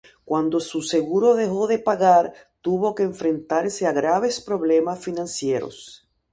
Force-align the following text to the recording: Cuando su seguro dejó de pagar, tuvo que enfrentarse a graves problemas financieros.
Cuando 0.25 0.59
su 0.59 0.81
seguro 0.81 1.35
dejó 1.35 1.67
de 1.67 1.77
pagar, 1.77 2.33
tuvo 2.61 2.95
que 2.95 3.03
enfrentarse 3.03 3.85
a 3.85 3.91
graves 3.91 4.41
problemas 4.41 4.97
financieros. 5.05 6.09